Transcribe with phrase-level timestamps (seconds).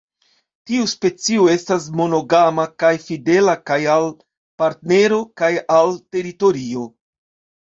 [0.69, 4.09] Tiu specio estas monogama kaj fidela kaj al
[4.63, 6.89] partnero kaj al teritorio.